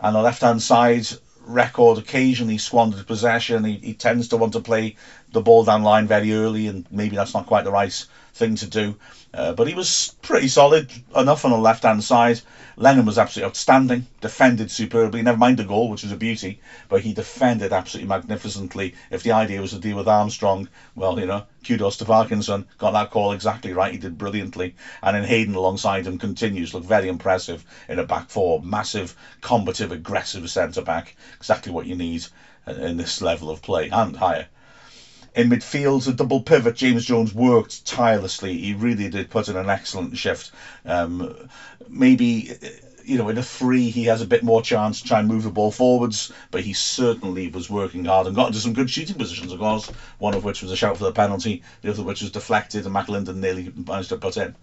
And 0.00 0.14
the 0.14 0.20
left 0.22 0.42
hand 0.42 0.62
side, 0.62 1.06
record 1.40 1.98
occasionally 1.98 2.58
squandered 2.58 3.06
possession. 3.06 3.64
He, 3.64 3.78
he 3.82 3.92
tends 3.94 4.28
to 4.28 4.36
want 4.36 4.52
to 4.52 4.60
play 4.60 4.94
the 5.32 5.40
ball 5.40 5.64
down 5.64 5.82
line 5.82 6.06
very 6.06 6.32
early, 6.32 6.66
and 6.66 6.84
maybe 6.90 7.16
that's 7.16 7.34
not 7.34 7.46
quite 7.46 7.64
the 7.64 7.70
right 7.70 8.04
thing 8.34 8.54
to 8.56 8.66
do. 8.66 8.96
Uh, 9.34 9.52
but 9.52 9.66
he 9.66 9.74
was 9.74 10.14
pretty 10.22 10.48
solid 10.48 10.90
enough 11.14 11.44
on 11.44 11.50
the 11.50 11.58
left 11.58 11.82
hand 11.82 12.02
side. 12.02 12.40
Lennon 12.76 13.04
was 13.04 13.18
absolutely 13.18 13.48
outstanding, 13.48 14.06
defended 14.20 14.70
superbly, 14.70 15.20
never 15.20 15.36
mind 15.36 15.58
the 15.58 15.64
goal, 15.64 15.90
which 15.90 16.02
was 16.02 16.12
a 16.12 16.16
beauty, 16.16 16.60
but 16.88 17.00
he 17.02 17.12
defended 17.12 17.72
absolutely 17.72 18.08
magnificently. 18.08 18.94
If 19.10 19.22
the 19.22 19.32
idea 19.32 19.60
was 19.60 19.72
to 19.72 19.78
deal 19.78 19.96
with 19.96 20.08
Armstrong, 20.08 20.68
well, 20.94 21.18
you 21.18 21.26
know, 21.26 21.42
kudos 21.66 21.96
to 21.96 22.04
Parkinson, 22.04 22.64
got 22.78 22.92
that 22.92 23.10
call 23.10 23.32
exactly 23.32 23.72
right, 23.72 23.92
he 23.92 23.98
did 23.98 24.16
brilliantly. 24.16 24.74
And 25.02 25.14
then 25.14 25.24
Hayden 25.24 25.54
alongside 25.54 26.06
him 26.06 26.18
continues, 26.18 26.72
look 26.72 26.84
very 26.84 27.08
impressive 27.08 27.64
in 27.88 27.98
a 27.98 28.04
back 28.04 28.30
four, 28.30 28.60
massive, 28.62 29.14
combative, 29.40 29.92
aggressive 29.92 30.48
centre 30.48 30.82
back, 30.82 31.16
exactly 31.36 31.72
what 31.72 31.86
you 31.86 31.96
need 31.96 32.24
in 32.66 32.96
this 32.96 33.20
level 33.20 33.50
of 33.50 33.60
play 33.60 33.88
and 33.90 34.16
higher. 34.16 34.46
In 35.34 35.48
midfield, 35.50 36.06
a 36.06 36.12
double 36.12 36.40
pivot, 36.40 36.74
James 36.74 37.04
Jones 37.04 37.32
worked 37.32 37.84
tirelessly. 37.84 38.56
He 38.58 38.72
really 38.72 39.08
did 39.08 39.30
put 39.30 39.48
in 39.48 39.56
an 39.56 39.68
excellent 39.68 40.16
shift. 40.16 40.50
Um, 40.84 41.48
maybe 41.88 42.54
you 43.04 43.16
know, 43.16 43.28
in 43.28 43.38
a 43.38 43.42
free, 43.42 43.88
he 43.88 44.04
has 44.04 44.20
a 44.20 44.26
bit 44.26 44.42
more 44.42 44.60
chance 44.60 45.00
to 45.00 45.06
try 45.08 45.18
and 45.18 45.26
move 45.26 45.42
the 45.42 45.50
ball 45.50 45.70
forwards, 45.70 46.30
but 46.50 46.60
he 46.62 46.72
certainly 46.74 47.48
was 47.48 47.70
working 47.70 48.04
hard 48.04 48.26
and 48.26 48.34
got 48.36 48.48
into 48.48 48.60
some 48.60 48.74
good 48.74 48.90
shooting 48.90 49.16
positions, 49.16 49.50
of 49.50 49.58
course, 49.58 49.88
one 50.18 50.34
of 50.34 50.44
which 50.44 50.60
was 50.60 50.70
a 50.70 50.76
shout 50.76 50.96
for 50.96 51.04
the 51.04 51.12
penalty, 51.12 51.60
the 51.80 51.90
other 51.90 52.02
which 52.02 52.20
was 52.20 52.30
deflected, 52.30 52.84
and 52.84 52.94
McAlinden 52.94 53.36
nearly 53.36 53.70
managed 53.86 54.10
to 54.10 54.16
put 54.16 54.36
in. 54.36 54.54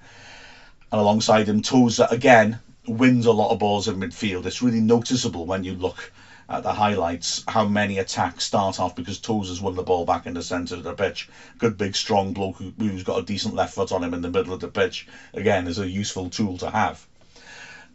And 0.92 1.02
alongside 1.02 1.48
him, 1.48 1.60
Tozer, 1.62 2.06
again, 2.10 2.60
wins 2.88 3.26
a 3.26 3.32
lot 3.32 3.50
of 3.52 3.58
balls 3.58 3.88
in 3.88 4.00
midfield. 4.00 4.46
It's 4.46 4.62
really 4.62 4.80
noticeable 4.80 5.46
when 5.46 5.64
you 5.64 5.74
look 5.74 6.12
at 6.48 6.64
the 6.64 6.74
highlights 6.74 7.44
how 7.48 7.66
many 7.66 7.98
attacks 7.98 8.44
start 8.44 8.80
off 8.80 8.96
because 8.96 9.20
Tozer's 9.20 9.62
won 9.62 9.75
the 9.75 9.84
ball 9.84 10.06
back 10.06 10.28
in 10.28 10.36
the 10.36 10.44
centre 10.44 10.75
of 10.75 10.84
the 10.84 10.94
pitch. 10.94 11.28
Good 11.58 11.78
big 11.78 11.96
strong 11.96 12.34
bloke 12.34 12.58
who, 12.58 12.72
who's 12.78 13.04
got 13.04 13.20
a 13.20 13.25
decent 13.25 13.56
left 13.56 13.74
foot 13.74 13.92
on 13.92 14.04
him 14.04 14.14
in 14.14 14.22
the 14.22 14.30
middle 14.30 14.54
of 14.54 14.60
the 14.60 14.68
pitch. 14.68 15.08
Again, 15.34 15.68
is 15.68 15.80
a 15.80 15.88
useful 15.88 16.30
tool 16.30 16.58
to 16.60 16.70
have. 16.70 17.06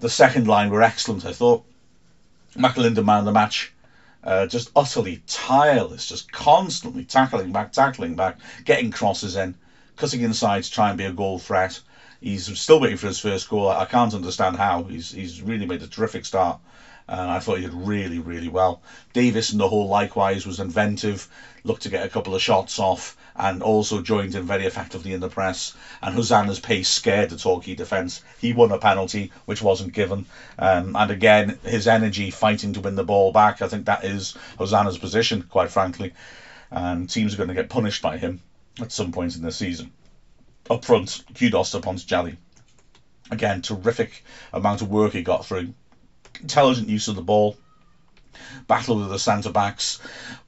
The 0.01 0.09
second 0.09 0.49
line 0.49 0.71
were 0.71 0.83
excellent, 0.83 1.25
I 1.25 1.33
thought. 1.33 1.65
McAlinden 2.57 3.05
man 3.05 3.21
of 3.21 3.25
the 3.27 3.33
match. 3.33 3.73
Uh, 4.23 4.47
just 4.47 4.71
utterly 4.75 5.23
tireless, 5.27 6.07
just 6.07 6.31
constantly 6.31 7.05
tackling 7.05 7.53
back, 7.53 7.73
tackling 7.73 8.17
back, 8.17 8.37
getting 8.65 8.91
crosses 8.91 9.37
in, 9.37 9.55
cutting 9.97 10.21
inside 10.21 10.63
to 10.65 10.71
try 10.71 10.89
and 10.89 10.99
be 10.99 11.05
a 11.05 11.13
goal 11.13 11.39
threat. 11.39 11.81
He's 12.21 12.59
still 12.59 12.81
waiting 12.81 12.99
for 12.99 13.07
his 13.07 13.19
first 13.19 13.49
goal. 13.49 13.71
I 13.71 13.87
can't 13.87 14.13
understand 14.13 14.57
how. 14.57 14.83
He's 14.83 15.11
he's 15.11 15.41
really 15.41 15.65
made 15.65 15.83
a 15.83 15.87
terrific 15.87 16.27
start 16.27 16.59
and 17.11 17.29
I 17.29 17.41
thought 17.41 17.59
he 17.59 17.65
did 17.65 17.75
really, 17.75 18.21
really 18.21 18.49
well. 18.49 18.83
Davies 19.13 19.51
and 19.51 19.59
the 19.59 19.69
whole 19.69 19.89
likewise 19.89 20.47
was 20.47 20.61
inventive, 20.61 21.27
looked 21.65 21.83
to 21.83 21.89
get 21.89 22.07
a 22.07 22.09
couple 22.09 22.37
of 22.37 22.41
shots 22.41 22.79
off, 22.79 23.17
and 23.35 23.65
also 23.65 24.01
joined 24.01 24.37
in 24.37 24.45
very 24.45 24.65
effectively 24.65 25.13
in 25.13 25.19
the 25.19 25.29
press. 25.29 25.73
And 26.01 26.15
Hosannah's 26.15 26.61
pace 26.61 26.89
scared 26.89 27.31
the 27.31 27.37
Torquay 27.37 27.75
defence. 27.75 28.23
He 28.41 28.53
won 28.53 28.71
a 28.71 28.79
penalty, 28.79 29.33
which 29.47 29.61
wasn't 29.61 29.93
given. 29.93 30.27
Um, 30.57 30.95
and 30.95 31.11
again, 31.11 31.59
his 31.65 31.89
energy 31.89 32.31
fighting 32.31 32.75
to 32.75 32.81
win 32.81 32.95
the 32.95 33.03
ball 33.03 33.33
back, 33.33 33.61
I 33.61 33.67
think 33.67 33.87
that 33.87 34.05
is 34.05 34.37
Hosannah's 34.57 34.99
position, 34.99 35.43
quite 35.51 35.73
frankly. 35.73 36.13
And 36.71 37.11
teams 37.11 37.35
are 37.35 37.39
going 37.39 37.49
to 37.49 37.55
get 37.55 37.69
punished 37.69 38.03
by 38.03 38.19
him 38.19 38.41
at 38.81 38.93
some 38.93 39.11
point 39.11 39.35
in 39.35 39.43
the 39.43 39.51
season. 39.51 39.91
Up 40.71 40.85
front, 40.85 41.25
kudos 41.35 41.73
to 41.73 41.81
Ponticelli. 41.81 42.37
Again, 43.33 43.63
terrific 43.63 44.25
amount 44.53 44.81
of 44.81 44.91
work 44.91 45.13
he 45.13 45.23
got 45.23 45.45
through 45.45 45.75
intelligent 46.41 46.89
use 46.89 47.09
of 47.09 47.17
the 47.17 47.23
ball, 47.23 47.57
battled 48.67 49.01
with 49.01 49.11
the 49.11 49.19
centre 49.19 49.51
backs, 49.51 49.99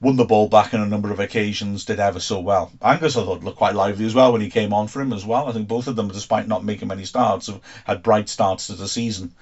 won 0.01 0.15
the 0.15 0.25
ball 0.25 0.47
back 0.47 0.73
on 0.73 0.81
a 0.81 0.85
number 0.85 1.11
of 1.11 1.19
occasions, 1.19 1.85
did 1.85 1.99
ever 1.99 2.19
so 2.19 2.39
well. 2.39 2.71
Angus, 2.81 3.15
I 3.15 3.23
thought, 3.23 3.43
looked 3.43 3.57
quite 3.57 3.75
lively 3.75 4.05
as 4.05 4.15
well 4.15 4.31
when 4.31 4.41
he 4.41 4.49
came 4.49 4.73
on 4.73 4.87
for 4.87 5.01
him 5.01 5.13
as 5.13 5.25
well. 5.25 5.47
I 5.47 5.51
think 5.51 5.67
both 5.67 5.87
of 5.87 5.95
them, 5.95 6.09
despite 6.09 6.47
not 6.47 6.63
making 6.63 6.87
many 6.87 7.05
starts, 7.05 7.47
have 7.47 7.59
had 7.85 8.03
bright 8.03 8.29
starts 8.29 8.67
to 8.67 8.73
the 8.73 8.87
season. 8.87 9.33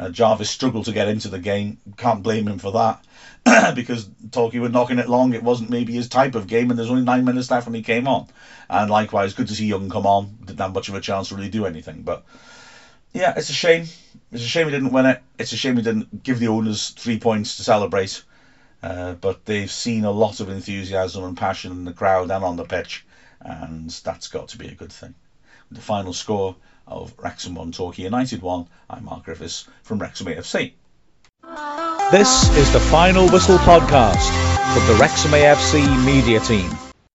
Uh, 0.00 0.08
Jarvis 0.08 0.48
struggled 0.48 0.84
to 0.84 0.92
get 0.92 1.08
into 1.08 1.28
the 1.28 1.40
game. 1.40 1.78
Can't 1.96 2.22
blame 2.22 2.46
him 2.46 2.58
for 2.58 2.70
that 2.72 3.74
because 3.74 4.08
Torquay 4.30 4.60
were 4.60 4.68
knocking 4.68 5.00
it 5.00 5.08
long. 5.08 5.32
It 5.32 5.42
wasn't 5.42 5.70
maybe 5.70 5.92
his 5.92 6.08
type 6.08 6.36
of 6.36 6.46
game, 6.46 6.70
and 6.70 6.78
there's 6.78 6.90
only 6.90 7.02
nine 7.02 7.24
minutes 7.24 7.50
left 7.50 7.66
when 7.66 7.74
he 7.74 7.82
came 7.82 8.06
on. 8.06 8.28
And 8.70 8.90
likewise, 8.90 9.34
good 9.34 9.48
to 9.48 9.54
see 9.54 9.66
Young 9.66 9.90
come 9.90 10.06
on. 10.06 10.38
Didn't 10.44 10.60
have 10.60 10.72
much 10.72 10.88
of 10.88 10.94
a 10.94 11.00
chance 11.00 11.28
to 11.28 11.34
really 11.34 11.48
do 11.48 11.66
anything, 11.66 12.02
but 12.02 12.22
yeah, 13.12 13.34
it's 13.36 13.50
a 13.50 13.54
shame. 13.54 13.86
It's 14.32 14.42
a 14.42 14.46
shame 14.46 14.66
he 14.66 14.72
didn't 14.72 14.92
win 14.92 15.06
it. 15.06 15.20
It's 15.38 15.52
a 15.52 15.56
shame 15.56 15.76
he 15.76 15.82
didn't 15.82 16.22
give 16.22 16.38
the 16.38 16.48
owners 16.48 16.90
three 16.90 17.18
points 17.18 17.56
to 17.56 17.64
celebrate. 17.64 18.22
Uh, 18.82 19.14
but 19.14 19.44
they've 19.44 19.70
seen 19.70 20.04
a 20.04 20.10
lot 20.10 20.40
of 20.40 20.48
enthusiasm 20.48 21.24
and 21.24 21.36
passion 21.36 21.72
in 21.72 21.84
the 21.84 21.92
crowd 21.92 22.30
and 22.30 22.44
on 22.44 22.56
the 22.56 22.64
pitch, 22.64 23.04
and 23.40 23.90
that's 23.90 24.28
got 24.28 24.48
to 24.48 24.58
be 24.58 24.68
a 24.68 24.74
good 24.74 24.92
thing. 24.92 25.14
With 25.68 25.78
the 25.78 25.84
final 25.84 26.12
score 26.12 26.54
of 26.86 27.12
Wrexham 27.18 27.54
1, 27.54 27.72
Torquay 27.72 28.04
United 28.04 28.40
1, 28.40 28.68
I'm 28.88 29.04
Mark 29.04 29.24
Griffiths 29.24 29.66
from 29.82 29.98
Wrexham 29.98 30.28
AFC. 30.28 30.74
This 32.10 32.48
is 32.56 32.72
the 32.72 32.80
Final 32.80 33.28
Whistle 33.28 33.58
podcast 33.58 34.30
from 34.72 34.86
the 34.86 34.98
Wrexham 35.00 35.32
AFC 35.32 36.04
media 36.06 36.40
team. 36.40 36.87